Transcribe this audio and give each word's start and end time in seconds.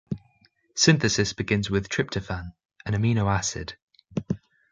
Synthesis 0.73 1.31
begins 1.33 1.69
with 1.69 1.87
tryptophan, 1.87 2.53
an 2.87 2.95
amino 2.95 3.27
acid. 3.31 3.77